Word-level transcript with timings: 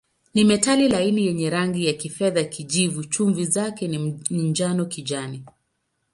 Ni 0.33 0.43
metali 0.43 0.89
laini 0.89 1.25
yenye 1.25 1.49
rangi 1.49 1.85
ya 1.85 1.93
kifedha-kijivu, 1.93 3.03
chumvi 3.03 3.45
zake 3.45 3.87
ni 4.31 4.49
njano-kijani. 4.49 5.43